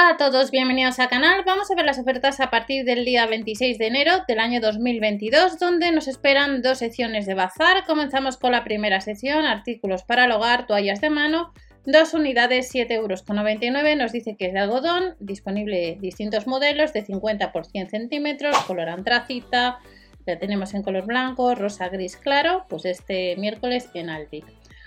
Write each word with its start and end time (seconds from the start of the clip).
Hola 0.00 0.12
a 0.12 0.16
todos, 0.16 0.50
bienvenidos 0.50 0.98
al 0.98 1.10
canal. 1.10 1.42
Vamos 1.44 1.70
a 1.70 1.74
ver 1.74 1.84
las 1.84 1.98
ofertas 1.98 2.40
a 2.40 2.48
partir 2.48 2.86
del 2.86 3.04
día 3.04 3.26
26 3.26 3.76
de 3.76 3.86
enero 3.86 4.12
del 4.26 4.38
año 4.38 4.58
2022, 4.58 5.58
donde 5.58 5.92
nos 5.92 6.08
esperan 6.08 6.62
dos 6.62 6.78
secciones 6.78 7.26
de 7.26 7.34
bazar. 7.34 7.84
Comenzamos 7.86 8.38
con 8.38 8.52
la 8.52 8.64
primera 8.64 9.02
sección, 9.02 9.44
artículos 9.44 10.02
para 10.02 10.24
el 10.24 10.32
hogar, 10.32 10.66
toallas 10.66 11.02
de 11.02 11.10
mano, 11.10 11.52
dos 11.84 12.14
unidades, 12.14 12.72
7,99 12.72 12.92
euros. 12.94 13.98
Nos 13.98 14.12
dice 14.12 14.36
que 14.38 14.46
es 14.46 14.54
de 14.54 14.60
algodón, 14.60 15.16
disponible 15.20 15.98
distintos 16.00 16.46
modelos 16.46 16.94
de 16.94 17.04
50 17.04 17.52
por 17.52 17.66
100 17.66 17.90
centímetros, 17.90 18.56
color 18.60 18.88
antracita, 18.88 19.80
la 20.24 20.38
tenemos 20.38 20.72
en 20.72 20.82
color 20.82 21.04
blanco, 21.04 21.54
rosa, 21.54 21.90
gris 21.90 22.16
claro, 22.16 22.64
pues 22.70 22.86
este 22.86 23.36
miércoles 23.36 23.90
en 23.92 24.08
Aldi. 24.08 24.44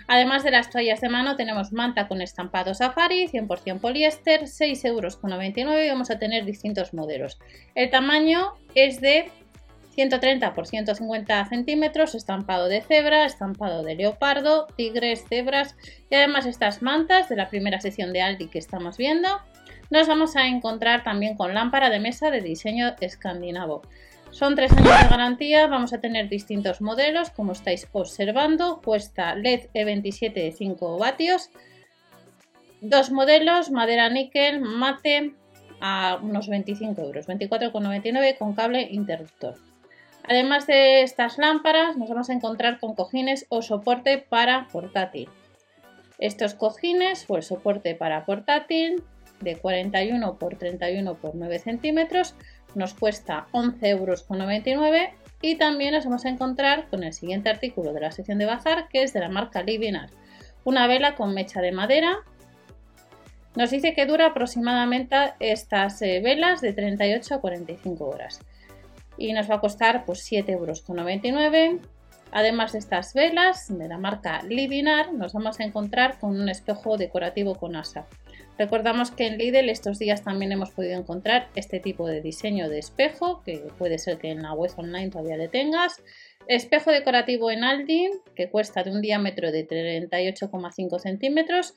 Además 0.07 0.43
de 0.43 0.51
las 0.51 0.69
toallas 0.69 1.01
de 1.01 1.09
mano 1.09 1.35
tenemos 1.35 1.71
manta 1.71 2.07
con 2.07 2.21
estampado 2.21 2.73
safari, 2.73 3.27
100% 3.27 3.79
poliéster, 3.79 4.43
6,99 4.43 4.85
euros 4.87 5.19
y 5.83 5.89
vamos 5.89 6.11
a 6.11 6.19
tener 6.19 6.45
distintos 6.45 6.93
modelos. 6.93 7.39
El 7.75 7.89
tamaño 7.89 8.53
es 8.75 8.99
de 9.01 9.31
130 9.95 10.53
por 10.53 10.67
150 10.67 11.45
centímetros, 11.45 12.15
estampado 12.15 12.67
de 12.67 12.81
cebra, 12.81 13.25
estampado 13.25 13.83
de 13.83 13.95
leopardo, 13.95 14.67
tigres, 14.75 15.25
cebras 15.27 15.75
y 16.09 16.15
además 16.15 16.45
estas 16.45 16.81
mantas 16.81 17.29
de 17.29 17.35
la 17.35 17.49
primera 17.49 17.79
sección 17.79 18.11
de 18.11 18.21
Aldi 18.21 18.47
que 18.47 18.59
estamos 18.59 18.97
viendo, 18.97 19.29
nos 19.89 20.07
vamos 20.07 20.35
a 20.35 20.47
encontrar 20.47 21.03
también 21.03 21.35
con 21.35 21.53
lámpara 21.53 21.89
de 21.89 21.99
mesa 21.99 22.31
de 22.31 22.41
diseño 22.41 22.95
escandinavo. 22.99 23.83
Son 24.33 24.55
tres 24.55 24.71
años 24.71 25.03
de 25.03 25.09
garantía, 25.09 25.67
vamos 25.67 25.93
a 25.93 26.01
tener 26.01 26.27
distintos 26.27 26.81
modelos, 26.81 27.29
como 27.29 27.51
estáis 27.51 27.87
observando. 27.91 28.81
Cuesta 28.83 29.35
LED 29.35 29.69
E27 29.75 30.33
de 30.33 30.51
5 30.51 30.97
vatios. 30.97 31.51
Dos 32.81 33.11
modelos, 33.11 33.69
madera 33.69 34.09
níquel, 34.09 34.59
mate, 34.59 35.35
a 35.81 36.17
unos 36.19 36.47
25 36.47 36.99
euros, 36.99 37.27
24,99 37.27 38.35
con 38.39 38.53
cable 38.53 38.87
interruptor. 38.89 39.55
Además 40.23 40.65
de 40.65 41.03
estas 41.03 41.37
lámparas, 41.37 41.95
nos 41.95 42.09
vamos 42.09 42.31
a 42.31 42.33
encontrar 42.33 42.79
con 42.79 42.95
cojines 42.95 43.45
o 43.49 43.61
soporte 43.61 44.17
para 44.17 44.67
portátil. 44.69 45.29
Estos 46.17 46.55
cojines 46.55 47.25
o 47.27 47.37
el 47.37 47.43
soporte 47.43 47.93
para 47.93 48.25
portátil 48.25 49.03
de 49.41 49.57
41 49.57 50.39
por 50.39 50.57
31 50.57 51.15
por 51.15 51.35
9 51.35 51.59
centímetros 51.59 52.33
nos 52.75 52.93
cuesta 52.93 53.47
11,99 53.51 53.87
euros 53.87 54.25
y 55.41 55.55
también 55.55 55.93
nos 55.93 56.05
vamos 56.05 56.25
a 56.25 56.29
encontrar 56.29 56.87
con 56.89 57.03
el 57.03 57.13
siguiente 57.13 57.49
artículo 57.49 57.93
de 57.93 57.99
la 57.99 58.11
sección 58.11 58.37
de 58.37 58.45
bazar 58.45 58.87
que 58.87 59.03
es 59.03 59.13
de 59.13 59.19
la 59.19 59.29
marca 59.29 59.61
Livinar, 59.61 60.09
una 60.63 60.87
vela 60.87 61.15
con 61.15 61.33
mecha 61.33 61.61
de 61.61 61.71
madera. 61.71 62.19
Nos 63.55 63.69
dice 63.69 63.93
que 63.93 64.05
dura 64.05 64.27
aproximadamente 64.27 65.15
estas 65.39 66.01
eh, 66.01 66.21
velas 66.23 66.61
de 66.61 66.73
38 66.73 67.35
a 67.35 67.41
45 67.41 68.05
horas 68.05 68.39
y 69.17 69.33
nos 69.33 69.49
va 69.49 69.55
a 69.55 69.59
costar 69.59 70.05
pues 70.05 70.29
7,99 70.31 70.51
euros. 70.53 71.89
Además 72.31 72.71
de 72.71 72.79
estas 72.79 73.13
velas 73.13 73.67
de 73.77 73.87
la 73.87 73.99
marca 73.99 74.41
Livinar, 74.41 75.13
nos 75.13 75.33
vamos 75.33 75.59
a 75.59 75.63
encontrar 75.63 76.17
con 76.17 76.39
un 76.39 76.49
espejo 76.49 76.97
decorativo 76.97 77.55
con 77.55 77.75
asa. 77.75 78.07
Recordamos 78.57 79.09
que 79.09 79.25
en 79.25 79.37
Lidl 79.37 79.69
estos 79.69 79.97
días 79.97 80.23
también 80.23 80.51
hemos 80.51 80.69
podido 80.69 80.99
encontrar 80.99 81.49
este 81.55 81.79
tipo 81.79 82.07
de 82.07 82.21
diseño 82.21 82.69
de 82.69 82.79
espejo, 82.79 83.41
que 83.43 83.57
puede 83.79 83.97
ser 83.97 84.19
que 84.19 84.29
en 84.29 84.43
la 84.43 84.53
web 84.53 84.71
online 84.77 85.09
todavía 85.09 85.37
le 85.37 85.47
tengas. 85.47 86.03
Espejo 86.47 86.91
decorativo 86.91 87.49
en 87.49 87.63
Aldi, 87.63 88.09
que 88.35 88.49
cuesta 88.49 88.83
de 88.83 88.91
un 88.91 89.01
diámetro 89.01 89.51
de 89.51 89.67
38,5 89.67 90.99
centímetros, 90.99 91.73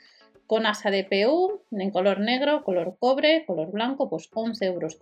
con 0.46 0.66
asa 0.66 0.90
de 0.90 1.04
PU, 1.04 1.62
en 1.72 1.90
color 1.90 2.20
negro, 2.20 2.62
color 2.62 2.96
cobre, 3.00 3.44
color 3.46 3.72
blanco, 3.72 4.08
pues 4.10 4.30
11,99 4.30 4.66
euros. 4.66 4.98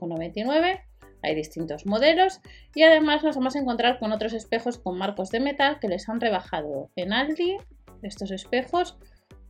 Hay 1.22 1.34
distintos 1.34 1.86
modelos 1.86 2.40
y 2.74 2.82
además 2.82 3.24
nos 3.24 3.36
vamos 3.36 3.56
a 3.56 3.58
encontrar 3.58 3.98
con 3.98 4.12
otros 4.12 4.34
espejos 4.34 4.78
con 4.78 4.98
marcos 4.98 5.30
de 5.30 5.40
metal 5.40 5.78
que 5.80 5.88
les 5.88 6.08
han 6.08 6.20
rebajado 6.20 6.90
en 6.96 7.14
Aldi 7.14 7.56
estos 8.02 8.30
espejos 8.30 8.98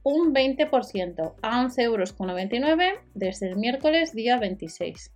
un 0.05 0.35
20% 0.35 1.35
a 1.43 1.65
11,99 1.65 1.81
euros 1.83 2.15
desde 3.15 3.49
el 3.49 3.57
miércoles 3.57 4.15
día 4.15 4.39
26. 4.39 5.13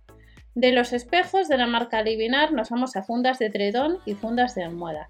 De 0.55 0.71
los 0.71 0.93
espejos 0.93 1.47
de 1.47 1.57
la 1.57 1.67
marca 1.67 2.01
Livinar 2.01 2.51
nos 2.51 2.71
vamos 2.71 2.95
a 2.95 3.03
fundas 3.03 3.37
de 3.39 3.51
tredón 3.51 3.99
y 4.05 4.15
fundas 4.15 4.55
de 4.55 4.63
almohada. 4.63 5.09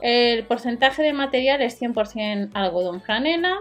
El 0.00 0.44
porcentaje 0.44 1.02
de 1.02 1.12
material 1.12 1.60
es 1.60 1.80
100% 1.80 2.50
algodón 2.54 3.02
franela. 3.02 3.58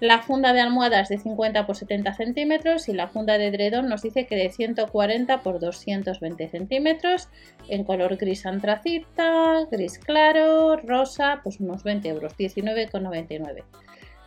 La 0.00 0.20
funda 0.20 0.52
de 0.52 0.60
almohada 0.60 1.00
es 1.00 1.08
de 1.08 1.18
50 1.18 1.66
por 1.66 1.76
70 1.76 2.14
centímetros 2.14 2.88
y 2.88 2.92
la 2.92 3.08
funda 3.08 3.38
de 3.38 3.50
dredón 3.50 3.88
nos 3.88 4.02
dice 4.02 4.26
que 4.26 4.36
de 4.36 4.50
140 4.50 5.42
por 5.42 5.58
220 5.58 6.48
centímetros 6.48 7.28
en 7.68 7.84
color 7.84 8.16
gris 8.16 8.46
antracita, 8.46 9.66
gris 9.70 9.98
claro, 9.98 10.76
rosa, 10.76 11.40
pues 11.42 11.58
unos 11.58 11.82
20 11.82 12.08
euros, 12.08 12.36
19,99. 12.36 13.64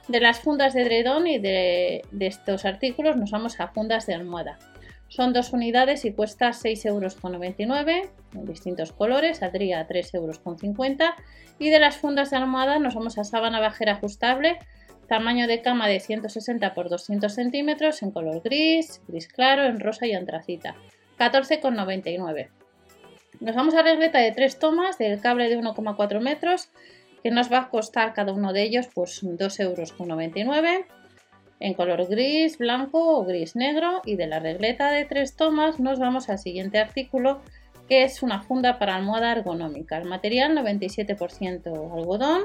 De 0.07 0.21
las 0.21 0.39
fundas 0.39 0.73
de 0.73 0.85
dredón 0.85 1.27
y 1.27 1.37
de, 1.37 2.01
estos 2.19 2.63
artículos 2.63 3.17
nos 3.17 3.31
vamos 3.31 3.59
a 3.59 3.67
fundas 3.67 4.05
de 4.05 4.13
almohada. 4.13 4.57
Son 5.09 5.33
dos 5.33 5.51
unidades 5.51 6.05
y 6.05 6.13
cuesta 6.13 6.49
6,99 6.49 6.85
euros 6.87 7.17
en 8.33 8.45
distintos 8.45 8.93
colores, 8.93 9.39
saldría 9.39 9.85
3,50 9.87 10.15
euros. 10.15 10.41
Y 11.59 11.69
de 11.69 11.79
las 11.79 11.97
fundas 11.97 12.31
de 12.31 12.37
almohada 12.37 12.79
nos 12.79 12.95
vamos 12.95 13.17
a 13.17 13.25
sábana 13.25 13.59
bajera 13.59 13.93
ajustable, 13.93 14.59
tamaño 15.07 15.47
de 15.47 15.61
cama 15.61 15.87
de 15.87 15.99
160 15.99 16.67
x 16.67 16.89
200 16.89 17.33
centímetros 17.33 18.01
en 18.01 18.11
color 18.11 18.41
gris, 18.43 19.01
gris 19.07 19.27
claro, 19.27 19.65
en 19.65 19.79
rosa 19.79 20.07
y 20.07 20.13
antracita. 20.13 20.75
14,99. 21.19 22.49
Nos 23.39 23.55
vamos 23.55 23.75
a 23.75 23.83
regleta 23.83 24.19
de 24.19 24.31
tres 24.31 24.57
tomas 24.57 24.97
del 24.97 25.19
cable 25.19 25.49
de 25.49 25.57
1,4 25.57 26.19
metros 26.21 26.69
que 27.27 27.31
nos 27.31 27.51
va 27.51 27.57
a 27.57 27.69
costar 27.69 28.13
cada 28.13 28.31
uno 28.31 28.53
de 28.53 28.63
ellos 28.63 28.87
pues 28.95 29.21
2,99 29.21 29.59
euros 29.59 29.93
en 31.59 31.73
color 31.73 32.07
gris, 32.07 32.57
blanco 32.57 33.17
o 33.17 33.25
gris 33.25 33.53
negro 33.57 34.01
y 34.05 34.15
de 34.15 34.27
la 34.27 34.39
regleta 34.39 34.91
de 34.91 35.03
tres 35.03 35.35
tomas 35.35 35.77
nos 35.77 35.99
vamos 35.99 36.29
al 36.29 36.39
siguiente 36.39 36.79
artículo 36.79 37.41
que 37.89 38.05
es 38.05 38.23
una 38.23 38.43
funda 38.43 38.79
para 38.79 38.95
almohada 38.95 39.33
ergonómica. 39.33 39.97
El 39.97 40.07
material 40.07 40.55
97% 40.55 41.93
algodón 41.93 42.43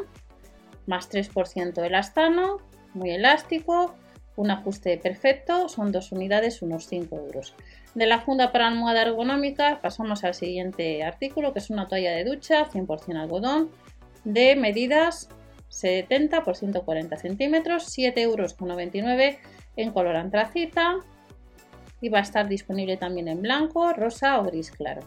más 0.87 1.09
3% 1.09 1.87
elastano, 1.87 2.56
muy 2.93 3.12
elástico, 3.12 3.94
un 4.34 4.50
ajuste 4.50 4.99
perfecto, 4.99 5.69
son 5.69 5.93
dos 5.93 6.10
unidades, 6.10 6.60
unos 6.60 6.88
5 6.88 7.14
euros. 7.14 7.54
De 7.94 8.06
la 8.06 8.19
funda 8.19 8.50
para 8.50 8.66
almohada 8.66 9.03
ergonómica 9.03 9.78
pasamos 9.81 10.25
al 10.25 10.34
siguiente 10.34 11.04
artículo 11.04 11.53
que 11.53 11.60
es 11.60 11.70
una 11.70 11.87
toalla 11.87 12.10
de 12.10 12.25
ducha 12.25 12.69
100% 12.69 13.16
algodón 13.16 13.70
de 14.24 14.56
medidas 14.56 15.28
70 15.68 16.44
por 16.44 16.56
140 16.56 17.16
centímetros, 17.16 17.96
7,99 17.96 18.20
euros 18.20 18.56
en 19.76 19.90
color 19.90 20.16
antracita 20.16 20.96
y 22.00 22.08
va 22.08 22.18
a 22.18 22.22
estar 22.22 22.48
disponible 22.48 22.96
también 22.96 23.28
en 23.28 23.40
blanco, 23.40 23.92
rosa 23.92 24.38
o 24.40 24.44
gris 24.44 24.70
claro. 24.70 25.02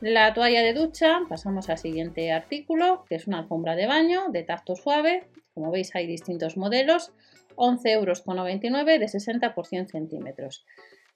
La 0.00 0.34
toalla 0.34 0.62
de 0.62 0.74
ducha, 0.74 1.20
pasamos 1.28 1.70
al 1.70 1.78
siguiente 1.78 2.30
artículo, 2.30 3.04
que 3.08 3.14
es 3.14 3.26
una 3.26 3.38
alfombra 3.38 3.74
de 3.74 3.86
baño 3.86 4.28
de 4.28 4.42
tacto 4.42 4.76
suave. 4.76 5.26
Como 5.54 5.70
veis 5.70 5.94
hay 5.94 6.06
distintos 6.06 6.58
modelos, 6.58 7.12
11,99 7.56 7.90
euros 7.90 9.00
de 9.00 9.08
60 9.08 9.54
por 9.54 9.66
100 9.66 9.88
centímetros. 9.88 10.66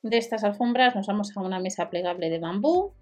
De 0.03 0.17
estas 0.17 0.45
alfombras 0.45 0.97
nos 0.97 1.07
vamos 1.07 1.37
a 1.37 1.41
una 1.41 1.61
mesa 1.61 1.91
plegable 1.91 2.31
de 2.31 2.39
bambú 2.39 2.95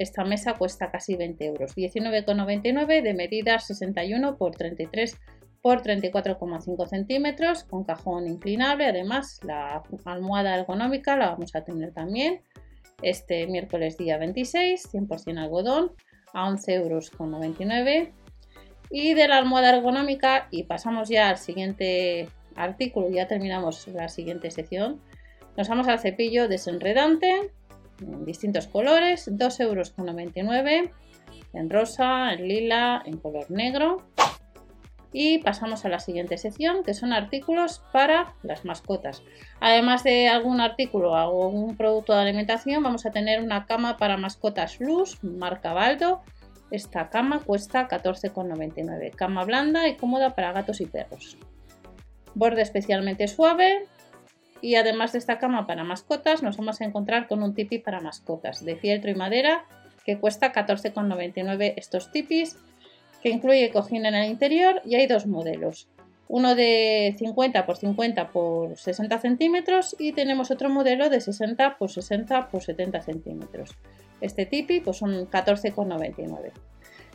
esta 0.00 0.24
mesa 0.24 0.54
cuesta 0.54 0.90
casi 0.90 1.14
20 1.14 1.44
euros, 1.44 1.76
19,99 1.76 3.02
de 3.02 3.12
medidas 3.12 3.66
61 3.66 4.38
por 4.38 4.56
33 4.56 5.14
por 5.60 5.82
34,5 5.82 6.88
centímetros 6.88 7.64
con 7.64 7.84
cajón 7.84 8.26
inclinable. 8.26 8.86
Además, 8.86 9.40
la 9.42 9.82
almohada 10.06 10.56
ergonómica 10.56 11.18
la 11.18 11.32
vamos 11.32 11.54
a 11.54 11.64
tener 11.64 11.92
también 11.92 12.40
este 13.02 13.46
miércoles 13.46 13.98
día 13.98 14.16
26, 14.16 14.90
100% 14.90 15.38
algodón 15.38 15.92
a 16.32 16.48
11 16.48 16.74
euros. 16.76 17.12
Y 18.90 19.12
de 19.12 19.28
la 19.28 19.36
almohada 19.36 19.76
ergonómica, 19.76 20.48
y 20.50 20.62
pasamos 20.62 21.10
ya 21.10 21.28
al 21.28 21.36
siguiente 21.36 22.30
artículo, 22.56 23.10
ya 23.10 23.28
terminamos 23.28 23.86
la 23.88 24.08
siguiente 24.08 24.50
sección. 24.50 24.98
Nos 25.58 25.68
vamos 25.68 25.88
al 25.88 25.98
cepillo 25.98 26.48
desenredante 26.48 27.52
en 28.00 28.24
distintos 28.24 28.66
colores, 28.66 29.28
2,99 29.30 29.60
euros 29.62 29.94
en 31.52 31.70
rosa, 31.70 32.32
en 32.32 32.48
lila, 32.48 33.02
en 33.04 33.16
color 33.18 33.50
negro. 33.50 34.02
Y 35.12 35.38
pasamos 35.38 35.84
a 35.84 35.88
la 35.88 35.98
siguiente 35.98 36.38
sección, 36.38 36.84
que 36.84 36.94
son 36.94 37.12
artículos 37.12 37.82
para 37.92 38.34
las 38.44 38.64
mascotas. 38.64 39.24
Además 39.58 40.04
de 40.04 40.28
algún 40.28 40.60
artículo 40.60 41.12
o 41.12 41.16
algún 41.16 41.76
producto 41.76 42.14
de 42.14 42.20
alimentación, 42.20 42.82
vamos 42.82 43.04
a 43.06 43.10
tener 43.10 43.42
una 43.42 43.66
cama 43.66 43.96
para 43.96 44.16
mascotas 44.16 44.78
Luz, 44.78 45.18
marca 45.24 45.72
Baldo. 45.72 46.22
Esta 46.70 47.10
cama 47.10 47.40
cuesta 47.40 47.88
14,99. 47.88 49.10
Cama 49.10 49.44
blanda 49.44 49.88
y 49.88 49.96
cómoda 49.96 50.36
para 50.36 50.52
gatos 50.52 50.80
y 50.80 50.86
perros. 50.86 51.36
Borde 52.36 52.62
especialmente 52.62 53.26
suave, 53.26 53.88
Y 54.62 54.74
además 54.74 55.12
de 55.12 55.18
esta 55.18 55.38
cama 55.38 55.66
para 55.66 55.84
mascotas, 55.84 56.42
nos 56.42 56.56
vamos 56.56 56.80
a 56.80 56.84
encontrar 56.84 57.28
con 57.28 57.42
un 57.42 57.54
tipi 57.54 57.78
para 57.78 58.00
mascotas 58.00 58.64
de 58.64 58.76
fieltro 58.76 59.10
y 59.10 59.14
madera 59.14 59.64
que 60.04 60.18
cuesta 60.18 60.52
14,99 60.52 61.74
estos 61.76 62.10
tipis, 62.10 62.58
que 63.22 63.30
incluye 63.30 63.70
cojín 63.70 64.06
en 64.06 64.14
el 64.14 64.30
interior 64.30 64.80
y 64.84 64.94
hay 64.94 65.06
dos 65.06 65.26
modelos. 65.26 65.88
Uno 66.28 66.54
de 66.54 67.14
50 67.18 67.58
x 67.58 67.78
50 67.80 68.22
x 68.22 68.80
60 68.80 69.18
centímetros 69.18 69.96
y 69.98 70.12
tenemos 70.12 70.50
otro 70.50 70.68
modelo 70.68 71.10
de 71.10 71.20
60 71.20 71.76
x 71.80 71.92
60 71.92 72.48
x 72.52 72.64
70 72.64 73.02
centímetros. 73.02 73.76
Este 74.20 74.46
tipi 74.46 74.80
pues 74.80 74.98
son 74.98 75.28
14,99. 75.28 76.52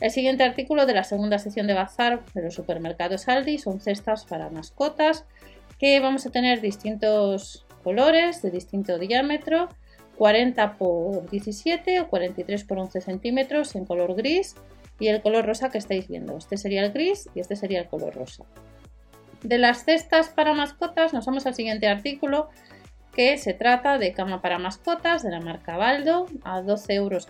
El 0.00 0.10
siguiente 0.10 0.44
artículo 0.44 0.84
de 0.84 0.92
la 0.92 1.04
segunda 1.04 1.38
sección 1.38 1.66
de 1.66 1.72
bazar 1.72 2.22
de 2.34 2.42
los 2.42 2.54
supermercados 2.54 3.28
Aldi 3.28 3.58
son 3.58 3.80
cestas 3.80 4.26
para 4.26 4.50
mascotas 4.50 5.24
que 5.78 6.00
vamos 6.00 6.26
a 6.26 6.30
tener 6.30 6.60
distintos 6.60 7.66
colores 7.82 8.42
de 8.42 8.50
distinto 8.50 8.98
diámetro 8.98 9.68
40 10.16 10.76
por 10.78 11.28
17 11.30 12.00
o 12.00 12.08
43 12.08 12.64
por 12.64 12.78
11 12.78 13.00
centímetros 13.00 13.74
en 13.74 13.84
color 13.84 14.14
gris 14.14 14.56
y 14.98 15.08
el 15.08 15.20
color 15.22 15.44
rosa 15.44 15.70
que 15.70 15.78
estáis 15.78 16.08
viendo. 16.08 16.36
Este 16.36 16.56
sería 16.56 16.84
el 16.84 16.92
gris 16.92 17.28
y 17.34 17.40
este 17.40 17.56
sería 17.56 17.80
el 17.80 17.88
color 17.88 18.14
rosa. 18.14 18.44
De 19.42 19.58
las 19.58 19.84
cestas 19.84 20.30
para 20.30 20.54
mascotas 20.54 21.12
nos 21.12 21.26
vamos 21.26 21.46
al 21.46 21.54
siguiente 21.54 21.86
artículo 21.86 22.48
que 23.12 23.38
se 23.38 23.54
trata 23.54 23.98
de 23.98 24.12
cama 24.12 24.42
para 24.42 24.58
mascotas 24.58 25.22
de 25.22 25.30
la 25.30 25.40
marca 25.40 25.76
Baldo 25.76 26.26
a 26.44 26.60
12,99 26.60 26.92
euros. 26.94 27.26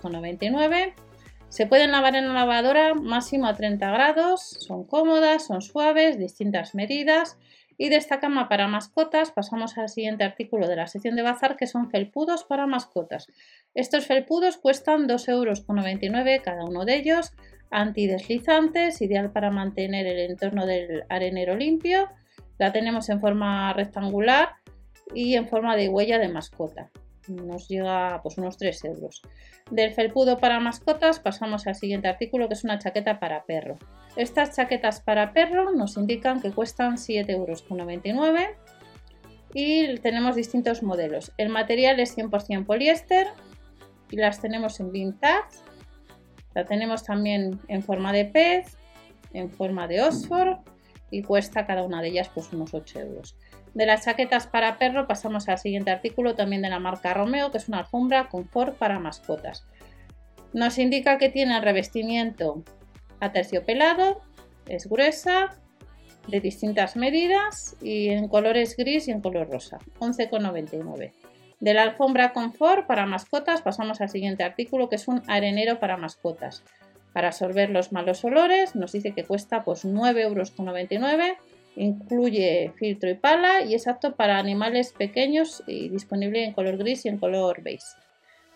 Se 1.48 1.66
pueden 1.66 1.92
lavar 1.92 2.16
en 2.16 2.26
la 2.26 2.34
lavadora 2.34 2.94
máximo 2.94 3.46
a 3.46 3.54
30 3.54 3.90
grados, 3.90 4.42
son 4.42 4.84
cómodas, 4.84 5.46
son 5.46 5.62
suaves, 5.62 6.18
distintas 6.18 6.74
medidas. 6.74 7.38
Y 7.78 7.88
de 7.88 7.96
esta 7.96 8.20
cama 8.20 8.48
para 8.48 8.68
mascotas 8.68 9.30
pasamos 9.30 9.76
al 9.78 9.88
siguiente 9.88 10.24
artículo 10.24 10.68
de 10.68 10.76
la 10.76 10.86
sección 10.86 11.16
de 11.16 11.22
bazar 11.22 11.56
que 11.56 11.66
son 11.66 11.90
felpudos 11.90 12.44
para 12.44 12.66
mascotas. 12.66 13.26
Estos 13.74 14.06
felpudos 14.06 14.56
cuestan 14.56 15.08
2,99 15.08 15.28
euros 15.30 15.64
cada 16.42 16.64
uno 16.64 16.84
de 16.84 16.96
ellos, 16.96 17.32
antideslizantes, 17.70 19.02
ideal 19.02 19.30
para 19.32 19.50
mantener 19.50 20.06
el 20.06 20.30
entorno 20.30 20.66
del 20.66 21.04
arenero 21.08 21.56
limpio. 21.56 22.08
La 22.58 22.72
tenemos 22.72 23.08
en 23.08 23.20
forma 23.20 23.72
rectangular 23.72 24.56
y 25.14 25.34
en 25.34 25.48
forma 25.48 25.76
de 25.76 25.88
huella 25.88 26.18
de 26.18 26.28
mascota 26.28 26.90
nos 27.28 27.68
llega 27.68 28.20
pues 28.22 28.38
unos 28.38 28.56
3 28.56 28.84
euros. 28.84 29.22
Del 29.70 29.92
felpudo 29.92 30.38
para 30.38 30.60
mascotas 30.60 31.18
pasamos 31.20 31.66
al 31.66 31.74
siguiente 31.74 32.08
artículo 32.08 32.48
que 32.48 32.54
es 32.54 32.64
una 32.64 32.78
chaqueta 32.78 33.18
para 33.18 33.44
perro. 33.44 33.76
Estas 34.16 34.56
chaquetas 34.56 35.00
para 35.00 35.32
perro 35.32 35.72
nos 35.72 35.96
indican 35.96 36.40
que 36.40 36.52
cuestan 36.52 36.96
7,99 36.96 37.30
euros 37.30 37.64
y 39.54 39.98
tenemos 40.00 40.36
distintos 40.36 40.82
modelos. 40.82 41.32
El 41.38 41.48
material 41.48 41.98
es 42.00 42.16
100% 42.16 42.66
poliéster 42.66 43.28
y 44.10 44.16
las 44.16 44.40
tenemos 44.40 44.80
en 44.80 44.92
vintage. 44.92 45.58
La 46.54 46.64
tenemos 46.64 47.04
también 47.04 47.60
en 47.68 47.82
forma 47.82 48.12
de 48.12 48.24
pez, 48.26 48.76
en 49.32 49.50
forma 49.50 49.88
de 49.88 50.02
Oxford 50.02 50.58
y 51.10 51.22
cuesta 51.22 51.66
cada 51.66 51.82
una 51.82 52.02
de 52.02 52.08
ellas 52.08 52.30
pues 52.34 52.52
unos 52.52 52.74
8 52.74 53.00
euros. 53.00 53.36
De 53.76 53.84
las 53.84 54.06
chaquetas 54.06 54.46
para 54.46 54.78
perro 54.78 55.06
pasamos 55.06 55.50
al 55.50 55.58
siguiente 55.58 55.90
artículo 55.90 56.34
también 56.34 56.62
de 56.62 56.70
la 56.70 56.78
marca 56.78 57.12
Romeo, 57.12 57.50
que 57.50 57.58
es 57.58 57.68
una 57.68 57.80
alfombra 57.80 58.30
confort 58.30 58.78
para 58.78 58.98
mascotas. 58.98 59.66
Nos 60.54 60.78
indica 60.78 61.18
que 61.18 61.28
tiene 61.28 61.60
revestimiento 61.60 62.64
aterciopelado, 63.20 64.22
es 64.66 64.88
gruesa, 64.88 65.58
de 66.26 66.40
distintas 66.40 66.96
medidas 66.96 67.76
y 67.82 68.08
en 68.08 68.28
colores 68.28 68.78
gris 68.78 69.08
y 69.08 69.10
en 69.10 69.20
color 69.20 69.50
rosa, 69.50 69.78
11,99. 69.98 71.12
De 71.60 71.74
la 71.74 71.82
alfombra 71.82 72.32
confort 72.32 72.86
para 72.86 73.04
mascotas 73.04 73.60
pasamos 73.60 74.00
al 74.00 74.08
siguiente 74.08 74.42
artículo 74.42 74.88
que 74.88 74.96
es 74.96 75.06
un 75.06 75.20
arenero 75.26 75.80
para 75.80 75.98
mascotas. 75.98 76.64
Para 77.12 77.28
absorber 77.28 77.68
los 77.68 77.92
malos 77.92 78.24
olores 78.24 78.74
nos 78.74 78.92
dice 78.92 79.12
que 79.12 79.24
cuesta 79.24 79.64
pues 79.64 79.84
9,99 79.84 80.22
euros 80.22 80.54
Incluye 81.76 82.72
filtro 82.76 83.10
y 83.10 83.14
pala 83.14 83.62
y 83.62 83.74
es 83.74 83.86
apto 83.86 84.16
para 84.16 84.38
animales 84.38 84.92
pequeños 84.92 85.62
y 85.66 85.90
disponible 85.90 86.42
en 86.42 86.52
color 86.52 86.78
gris 86.78 87.04
y 87.04 87.08
en 87.08 87.18
color 87.18 87.62
beige. 87.62 87.86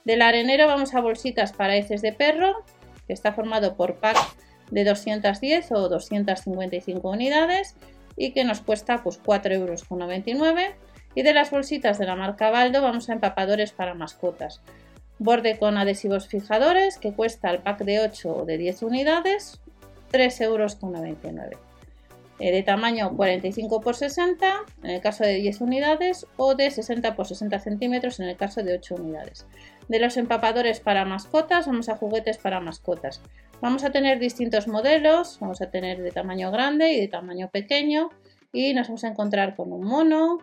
Del 0.04 0.22
arenero 0.22 0.66
vamos 0.66 0.94
a 0.94 1.00
bolsitas 1.00 1.52
para 1.52 1.76
heces 1.76 2.00
de 2.00 2.14
perro, 2.14 2.64
que 3.06 3.12
está 3.12 3.32
formado 3.32 3.76
por 3.76 3.96
pack 3.96 4.16
de 4.70 4.84
210 4.84 5.72
o 5.72 5.88
255 5.88 7.10
unidades 7.10 7.76
y 8.16 8.32
que 8.32 8.44
nos 8.44 8.62
cuesta 8.62 9.02
pues 9.02 9.22
4,99 9.22 9.54
euros. 9.54 9.84
Y 11.14 11.22
de 11.22 11.34
las 11.34 11.50
bolsitas 11.50 11.98
de 11.98 12.06
la 12.06 12.16
marca 12.16 12.50
Baldo 12.50 12.80
vamos 12.80 13.10
a 13.10 13.12
empapadores 13.12 13.72
para 13.72 13.94
mascotas. 13.94 14.62
Borde 15.18 15.58
con 15.58 15.76
adhesivos 15.76 16.28
fijadores 16.28 16.96
que 16.96 17.12
cuesta 17.12 17.50
el 17.50 17.58
pack 17.58 17.80
de 17.84 18.00
8 18.00 18.34
o 18.34 18.44
de 18.46 18.56
10 18.56 18.82
unidades 18.82 19.60
3,99 20.12 20.44
euros. 20.44 21.69
Eh, 22.40 22.52
de 22.52 22.62
tamaño 22.62 23.14
45 23.16 23.82
x 23.84 23.98
60 23.98 24.60
en 24.82 24.90
el 24.90 25.00
caso 25.02 25.24
de 25.24 25.34
10 25.34 25.60
unidades 25.60 26.26
o 26.38 26.54
de 26.54 26.70
60 26.70 27.08
x 27.08 27.28
60 27.28 27.58
centímetros 27.60 28.18
en 28.18 28.28
el 28.28 28.36
caso 28.38 28.62
de 28.62 28.72
8 28.72 28.94
unidades. 28.94 29.46
De 29.88 29.98
los 29.98 30.16
empapadores 30.16 30.80
para 30.80 31.04
mascotas 31.04 31.66
vamos 31.66 31.90
a 31.90 31.96
juguetes 31.96 32.38
para 32.38 32.60
mascotas. 32.60 33.20
Vamos 33.60 33.84
a 33.84 33.90
tener 33.90 34.18
distintos 34.18 34.68
modelos, 34.68 35.36
vamos 35.38 35.60
a 35.60 35.70
tener 35.70 36.00
de 36.02 36.12
tamaño 36.12 36.50
grande 36.50 36.94
y 36.94 37.00
de 37.00 37.08
tamaño 37.08 37.50
pequeño 37.50 38.08
y 38.54 38.72
nos 38.72 38.88
vamos 38.88 39.04
a 39.04 39.08
encontrar 39.08 39.54
con 39.54 39.70
un 39.70 39.84
mono, 39.84 40.38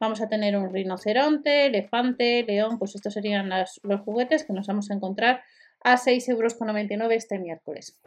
vamos 0.00 0.22
a 0.22 0.30
tener 0.30 0.56
un 0.56 0.72
rinoceronte, 0.72 1.66
elefante, 1.66 2.42
león, 2.42 2.78
pues 2.78 2.94
estos 2.94 3.12
serían 3.12 3.50
los 3.50 4.00
juguetes 4.00 4.44
que 4.44 4.54
nos 4.54 4.66
vamos 4.66 4.90
a 4.90 4.94
encontrar 4.94 5.42
a 5.84 5.96
6,99 5.96 6.30
euros 6.30 7.12
este 7.12 7.38
miércoles. 7.38 8.00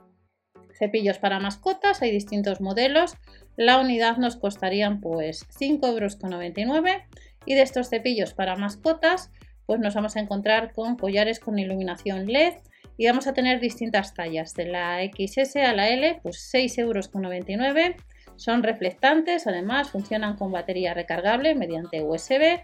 Cepillos 0.81 1.19
para 1.19 1.39
mascotas, 1.39 2.01
hay 2.01 2.09
distintos 2.09 2.59
modelos. 2.59 3.13
La 3.55 3.79
unidad 3.79 4.17
nos 4.17 4.35
costarían 4.35 4.99
pues 4.99 5.47
5,99 5.49 6.57
euros 6.57 6.91
y 7.45 7.53
de 7.53 7.61
estos 7.61 7.89
cepillos 7.89 8.33
para 8.33 8.55
mascotas 8.55 9.29
pues 9.67 9.79
nos 9.79 9.93
vamos 9.93 10.15
a 10.15 10.21
encontrar 10.21 10.73
con 10.73 10.95
collares 10.95 11.39
con 11.39 11.59
iluminación 11.59 12.25
LED. 12.25 12.55
Y 12.97 13.05
vamos 13.05 13.27
a 13.27 13.33
tener 13.33 13.59
distintas 13.59 14.15
tallas 14.15 14.55
de 14.55 14.65
la 14.65 14.97
XS 15.03 15.57
a 15.57 15.73
la 15.73 15.87
L 15.89 16.19
pues 16.23 16.51
6,99 16.51 16.79
euros 16.79 17.11
son 18.35 18.63
reflectantes 18.63 19.45
además 19.45 19.91
funcionan 19.91 20.35
con 20.35 20.51
batería 20.51 20.95
recargable 20.95 21.53
mediante 21.53 22.01
USB 22.01 22.59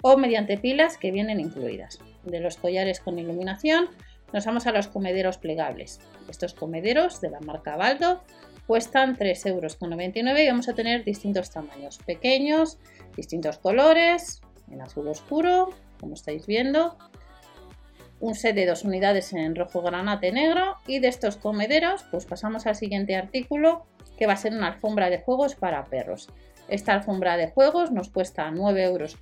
o 0.00 0.16
mediante 0.16 0.56
pilas 0.56 0.96
que 0.96 1.10
vienen 1.10 1.38
incluidas 1.38 1.98
de 2.24 2.40
los 2.40 2.56
collares 2.56 3.00
con 3.00 3.18
iluminación 3.18 3.90
nos 4.32 4.44
vamos 4.44 4.66
a 4.66 4.72
los 4.72 4.88
comederos 4.88 5.38
plegables. 5.38 6.00
Estos 6.28 6.54
comederos 6.54 7.20
de 7.20 7.30
la 7.30 7.40
marca 7.40 7.76
Baldo 7.76 8.22
cuestan 8.66 9.16
3,99 9.16 9.48
euros 9.48 9.76
y 10.38 10.48
vamos 10.48 10.68
a 10.68 10.74
tener 10.74 11.04
distintos 11.04 11.50
tamaños, 11.50 11.98
pequeños, 12.04 12.78
distintos 13.16 13.58
colores, 13.58 14.42
en 14.70 14.82
azul 14.82 15.08
oscuro, 15.08 15.70
como 15.98 16.14
estáis 16.14 16.46
viendo, 16.46 16.98
un 18.20 18.34
set 18.34 18.54
de 18.54 18.66
dos 18.66 18.84
unidades 18.84 19.32
en 19.32 19.54
rojo 19.54 19.80
granate 19.80 20.32
negro 20.32 20.76
y 20.86 20.98
de 20.98 21.08
estos 21.08 21.36
comederos 21.36 22.04
pues 22.10 22.26
pasamos 22.26 22.66
al 22.66 22.74
siguiente 22.74 23.16
artículo 23.16 23.86
que 24.18 24.26
va 24.26 24.32
a 24.32 24.36
ser 24.36 24.52
una 24.52 24.66
alfombra 24.66 25.10
de 25.10 25.20
juegos 25.20 25.54
para 25.54 25.84
perros. 25.84 26.28
Esta 26.68 26.92
alfombra 26.92 27.36
de 27.36 27.48
juegos 27.48 27.92
nos 27.92 28.10
cuesta 28.10 28.50
9,99 28.50 28.82
euros 28.82 29.16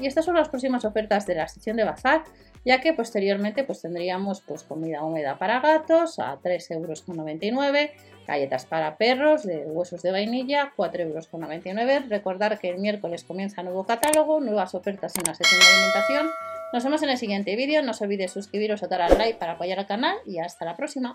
y 0.00 0.06
estas 0.06 0.24
son 0.24 0.34
las 0.34 0.48
próximas 0.48 0.84
ofertas 0.84 1.26
de 1.26 1.34
la 1.36 1.46
sección 1.46 1.76
de 1.76 1.84
bazar 1.84 2.24
ya 2.66 2.80
que 2.80 2.92
posteriormente 2.92 3.62
pues 3.62 3.80
tendríamos 3.80 4.40
pues 4.40 4.64
comida 4.64 5.04
húmeda 5.04 5.38
para 5.38 5.60
gatos 5.60 6.18
a 6.18 6.36
3,99 6.40 6.72
euros, 6.72 7.90
galletas 8.26 8.66
para 8.66 8.96
perros 8.98 9.44
de 9.44 9.58
huesos 9.66 10.02
de 10.02 10.10
vainilla 10.10 10.72
4,99 10.76 11.80
euros. 11.80 12.08
Recordar 12.08 12.58
que 12.58 12.68
el 12.70 12.78
miércoles 12.78 13.22
comienza 13.22 13.62
nuevo 13.62 13.84
catálogo, 13.84 14.40
nuevas 14.40 14.74
ofertas 14.74 15.14
en 15.16 15.22
la 15.28 15.34
sección 15.36 15.60
de 15.60 15.66
alimentación. 15.66 16.26
Nos 16.72 16.82
vemos 16.82 17.02
en 17.04 17.10
el 17.10 17.18
siguiente 17.18 17.54
vídeo, 17.54 17.82
no 17.82 17.92
os 17.92 18.02
olvidéis 18.02 18.32
suscribiros 18.32 18.82
o 18.82 18.88
dar 18.88 19.00
al 19.00 19.16
like 19.16 19.38
para 19.38 19.52
apoyar 19.52 19.78
al 19.78 19.86
canal 19.86 20.16
y 20.26 20.40
hasta 20.40 20.64
la 20.64 20.76
próxima. 20.76 21.14